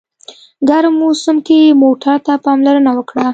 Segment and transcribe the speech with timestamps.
[0.69, 3.27] ګرم موسم کې موټر ته پاملرنه وکړه.